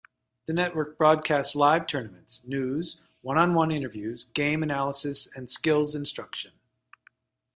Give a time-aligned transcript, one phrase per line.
[0.47, 6.53] The network broadcasts live tournaments, news, one-on-one interviews, game analysis and skills instruction.